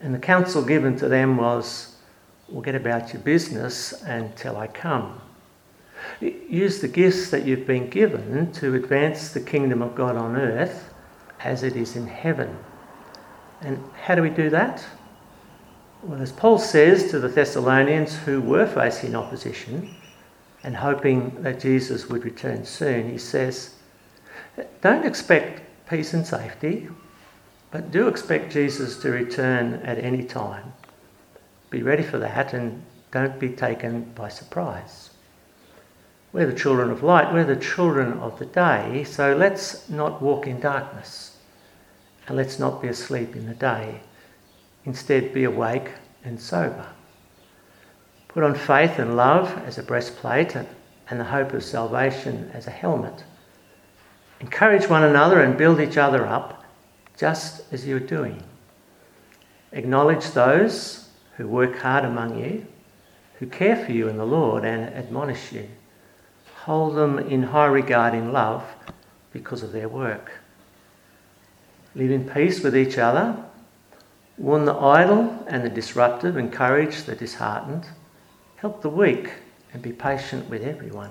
And 0.00 0.14
the 0.14 0.18
counsel 0.18 0.62
given 0.62 0.96
to 0.98 1.08
them 1.08 1.36
was, 1.38 1.96
Well, 2.48 2.62
get 2.62 2.74
about 2.74 3.12
your 3.12 3.22
business 3.22 3.92
until 4.02 4.56
I 4.56 4.66
come. 4.66 5.20
Use 6.20 6.80
the 6.80 6.88
gifts 6.88 7.30
that 7.30 7.44
you've 7.44 7.66
been 7.66 7.90
given 7.90 8.52
to 8.52 8.74
advance 8.74 9.30
the 9.30 9.40
kingdom 9.40 9.82
of 9.82 9.94
God 9.94 10.16
on 10.16 10.36
earth 10.36 10.92
as 11.40 11.62
it 11.62 11.74
is 11.74 11.96
in 11.96 12.06
heaven. 12.06 12.56
And 13.62 13.82
how 14.02 14.14
do 14.14 14.22
we 14.22 14.30
do 14.30 14.50
that? 14.50 14.84
Well, 16.06 16.22
as 16.22 16.30
Paul 16.30 16.60
says 16.60 17.10
to 17.10 17.18
the 17.18 17.26
Thessalonians 17.26 18.16
who 18.16 18.40
were 18.40 18.68
facing 18.68 19.16
opposition 19.16 19.92
and 20.62 20.76
hoping 20.76 21.42
that 21.42 21.58
Jesus 21.58 22.08
would 22.08 22.24
return 22.24 22.64
soon, 22.64 23.10
he 23.10 23.18
says, 23.18 23.74
Don't 24.82 25.04
expect 25.04 25.62
peace 25.90 26.14
and 26.14 26.24
safety, 26.24 26.88
but 27.72 27.90
do 27.90 28.06
expect 28.06 28.52
Jesus 28.52 28.98
to 28.98 29.10
return 29.10 29.74
at 29.82 29.98
any 29.98 30.22
time. 30.22 30.74
Be 31.70 31.82
ready 31.82 32.04
for 32.04 32.18
that 32.18 32.52
and 32.52 32.84
don't 33.10 33.40
be 33.40 33.48
taken 33.48 34.04
by 34.14 34.28
surprise. 34.28 35.10
We're 36.32 36.46
the 36.46 36.56
children 36.56 36.92
of 36.92 37.02
light, 37.02 37.34
we're 37.34 37.42
the 37.42 37.56
children 37.56 38.12
of 38.20 38.38
the 38.38 38.46
day, 38.46 39.02
so 39.02 39.34
let's 39.34 39.90
not 39.90 40.22
walk 40.22 40.46
in 40.46 40.60
darkness 40.60 41.36
and 42.28 42.36
let's 42.36 42.60
not 42.60 42.80
be 42.80 42.86
asleep 42.86 43.34
in 43.34 43.48
the 43.48 43.54
day. 43.54 44.02
Instead, 44.86 45.34
be 45.34 45.44
awake 45.44 45.90
and 46.24 46.40
sober. 46.40 46.86
Put 48.28 48.44
on 48.44 48.54
faith 48.54 48.98
and 48.98 49.16
love 49.16 49.50
as 49.66 49.78
a 49.78 49.82
breastplate 49.82 50.54
and 50.54 51.20
the 51.20 51.24
hope 51.24 51.52
of 51.52 51.64
salvation 51.64 52.50
as 52.54 52.66
a 52.66 52.70
helmet. 52.70 53.24
Encourage 54.40 54.88
one 54.88 55.02
another 55.02 55.40
and 55.40 55.58
build 55.58 55.80
each 55.80 55.96
other 55.96 56.26
up, 56.26 56.64
just 57.16 57.72
as 57.72 57.86
you're 57.86 57.98
doing. 57.98 58.42
Acknowledge 59.72 60.30
those 60.30 61.08
who 61.36 61.48
work 61.48 61.78
hard 61.78 62.04
among 62.04 62.38
you, 62.38 62.66
who 63.38 63.46
care 63.46 63.84
for 63.84 63.92
you 63.92 64.08
in 64.08 64.16
the 64.16 64.26
Lord 64.26 64.64
and 64.64 64.94
admonish 64.94 65.52
you. 65.52 65.68
Hold 66.64 66.94
them 66.94 67.18
in 67.18 67.42
high 67.42 67.66
regard 67.66 68.14
in 68.14 68.32
love 68.32 68.62
because 69.32 69.62
of 69.62 69.72
their 69.72 69.88
work. 69.88 70.30
Live 71.94 72.10
in 72.10 72.28
peace 72.28 72.62
with 72.62 72.76
each 72.76 72.98
other 72.98 73.42
warn 74.38 74.64
the 74.64 74.74
idle 74.74 75.44
and 75.48 75.64
the 75.64 75.70
disruptive, 75.70 76.36
encourage 76.36 77.04
the 77.04 77.14
disheartened, 77.14 77.86
help 78.56 78.82
the 78.82 78.88
weak, 78.88 79.32
and 79.72 79.82
be 79.82 79.92
patient 79.92 80.48
with 80.48 80.62
everyone. 80.62 81.10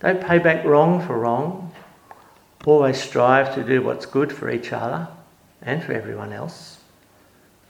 Don't 0.00 0.20
pay 0.20 0.38
back 0.38 0.64
wrong 0.64 1.04
for 1.06 1.18
wrong. 1.18 1.72
Always 2.64 3.00
strive 3.00 3.54
to 3.54 3.64
do 3.64 3.82
what's 3.82 4.06
good 4.06 4.32
for 4.32 4.50
each 4.50 4.72
other 4.72 5.08
and 5.60 5.82
for 5.82 5.92
everyone 5.92 6.32
else. 6.32 6.78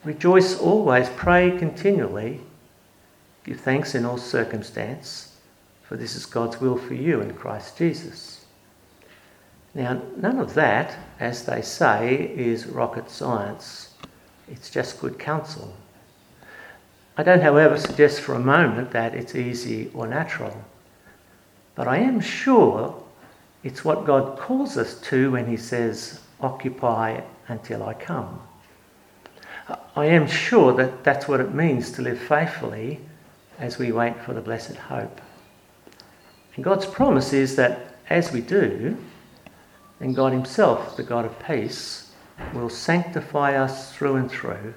Rejoice 0.05 0.59
always, 0.59 1.09
pray 1.11 1.57
continually, 1.59 2.41
give 3.45 3.61
thanks 3.61 3.95
in 3.95 4.05
all 4.05 4.19
circumstance, 4.19 5.37
for 5.83 5.97
this 5.97 6.17
is 6.17 6.27
God's 6.27 6.61
will 6.61 6.77
for 6.77 6.95
you 6.95 7.21
in 7.21 7.35
Christ 7.35 7.79
Jesus. 7.79 8.47
Now, 9.75 10.03
none 10.17 10.39
of 10.39 10.55
that, 10.55 10.97
as 11.21 11.45
they 11.45 11.63
say, 11.63 12.33
is 12.37 12.67
rocket 12.67 13.11
science. 13.11 13.92
It's 14.49 14.71
just 14.71 15.01
good 15.01 15.19
counsel. 15.19 15.75
I 17.17 17.23
don't, 17.23 17.43
however, 17.43 17.77
suggest 17.77 18.21
for 18.21 18.35
a 18.35 18.41
moment 18.41 18.91
that 18.93 19.15
it's 19.15 19.35
easy 19.35 19.91
or 19.95 20.07
natural. 20.07 20.65
But 21.75 21.89
I 21.89 21.99
am 21.99 22.21
sure 22.21 23.03
it's 23.63 23.85
what 23.85 24.05
God 24.05 24.39
calls 24.39 24.77
us 24.77 25.01
to 25.03 25.33
when 25.33 25.47
He 25.47 25.57
says, 25.57 26.21
Occupy 26.41 27.21
until 27.49 27.83
I 27.83 27.95
come. 27.95 28.41
I 29.95 30.07
am 30.07 30.27
sure 30.27 30.73
that 30.75 31.05
that's 31.05 31.29
what 31.29 31.41
it 31.41 31.55
means 31.55 31.93
to 31.93 32.03
live 32.03 32.19
faithfully 32.19 33.01
as 33.59 33.79
we 33.79 33.93
wait 33.93 34.21
for 34.25 34.33
the 34.33 34.41
blessed 34.41 34.77
hope. 34.77 35.21
And 36.57 36.65
God's 36.65 36.87
promise 36.87 37.33
is 37.33 37.57
that 37.57 37.97
as 38.11 38.33
we 38.33 38.41
do, 38.41 38.97
then 39.99 40.15
God 40.15 40.33
Himself, 40.33 40.97
the 40.97 41.03
God 41.03 41.25
of 41.25 41.39
peace, 41.47 42.02
will 42.53 42.69
sanctify 42.69 43.55
us 43.57 43.95
through 43.95 44.17
and 44.17 44.31
through, 44.31 44.75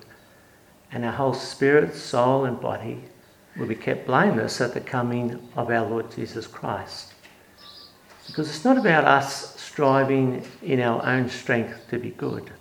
and 0.92 1.04
our 1.04 1.12
whole 1.12 1.34
spirit, 1.34 1.96
soul, 1.96 2.46
and 2.46 2.60
body 2.60 3.04
will 3.58 3.68
be 3.68 3.76
kept 3.76 4.06
blameless 4.06 4.62
at 4.62 4.74
the 4.74 4.82
coming 4.82 5.40
of 5.56 5.70
our 5.70 5.86
Lord 5.86 6.12
Jesus 6.12 6.48
Christ. 6.48 7.14
Because 8.28 8.50
it's 8.50 8.66
not 8.66 8.78
about 8.78 9.06
us 9.06 9.60
striving 9.60 10.44
in 10.62 10.80
our 10.80 11.06
own 11.06 11.30
strength 11.30 11.88
to 11.90 12.00
be 12.00 12.12
good. 12.12 12.52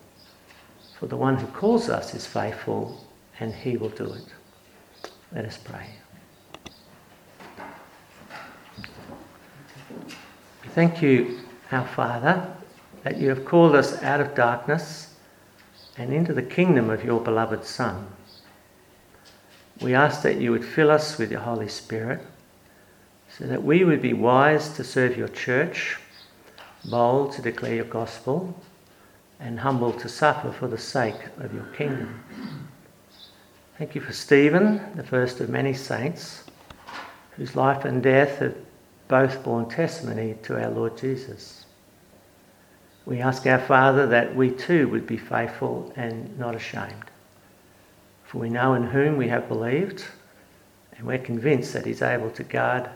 For 0.98 1.06
the 1.06 1.16
one 1.16 1.36
who 1.36 1.46
calls 1.48 1.88
us 1.88 2.14
is 2.14 2.26
faithful, 2.26 3.04
and 3.40 3.52
he 3.52 3.76
will 3.76 3.88
do 3.90 4.12
it. 4.12 4.26
Let 5.32 5.44
us 5.44 5.58
pray. 5.58 5.86
Thank 10.74 11.02
you, 11.02 11.40
our 11.70 11.86
Father, 11.86 12.56
that 13.04 13.18
you 13.18 13.28
have 13.28 13.44
called 13.44 13.76
us 13.76 14.02
out 14.02 14.20
of 14.20 14.34
darkness 14.34 15.14
and 15.96 16.12
into 16.12 16.32
the 16.32 16.42
kingdom 16.42 16.90
of 16.90 17.04
your 17.04 17.20
beloved 17.20 17.64
Son. 17.64 18.08
We 19.80 19.94
ask 19.94 20.22
that 20.22 20.40
you 20.40 20.50
would 20.50 20.64
fill 20.64 20.90
us 20.90 21.18
with 21.18 21.30
your 21.30 21.40
Holy 21.40 21.68
Spirit 21.68 22.20
so 23.28 23.46
that 23.46 23.62
we 23.62 23.84
would 23.84 24.00
be 24.00 24.12
wise 24.12 24.70
to 24.74 24.84
serve 24.84 25.16
your 25.16 25.28
church, 25.28 25.98
bold 26.84 27.32
to 27.32 27.42
declare 27.42 27.74
your 27.74 27.84
gospel, 27.84 28.58
and 29.38 29.60
humble 29.60 29.92
to 29.92 30.08
suffer 30.08 30.50
for 30.52 30.68
the 30.68 30.78
sake 30.78 31.20
of 31.38 31.52
your 31.52 31.66
kingdom. 31.76 32.22
Thank 33.76 33.94
you 33.94 34.00
for 34.00 34.12
Stephen, 34.12 34.80
the 34.94 35.02
first 35.02 35.40
of 35.40 35.50
many 35.50 35.74
saints, 35.74 36.44
whose 37.32 37.56
life 37.56 37.84
and 37.84 38.02
death 38.02 38.38
have 38.38 38.54
both 39.08 39.42
borne 39.42 39.68
testimony 39.68 40.36
to 40.44 40.62
our 40.62 40.70
Lord 40.70 40.96
Jesus. 40.96 41.63
We 43.06 43.20
ask 43.20 43.46
our 43.46 43.58
Father 43.58 44.06
that 44.06 44.34
we 44.34 44.50
too 44.50 44.88
would 44.88 45.06
be 45.06 45.18
faithful 45.18 45.92
and 45.96 46.38
not 46.38 46.54
ashamed. 46.54 47.10
For 48.24 48.38
we 48.38 48.48
know 48.48 48.74
in 48.74 48.84
whom 48.84 49.16
we 49.16 49.28
have 49.28 49.48
believed, 49.48 50.04
and 50.96 51.06
we're 51.06 51.18
convinced 51.18 51.72
that 51.74 51.86
He's 51.86 52.02
able 52.02 52.30
to 52.30 52.42
guard 52.42 52.88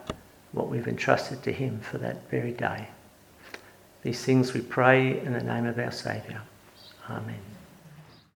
what 0.52 0.68
we've 0.68 0.88
entrusted 0.88 1.42
to 1.42 1.52
Him 1.52 1.80
for 1.80 1.98
that 1.98 2.28
very 2.30 2.52
day. 2.52 2.88
These 4.02 4.24
things 4.24 4.54
we 4.54 4.60
pray 4.60 5.20
in 5.20 5.32
the 5.32 5.42
name 5.42 5.66
of 5.66 5.78
our 5.78 5.92
Saviour. 5.92 6.40
Amen. 7.10 7.47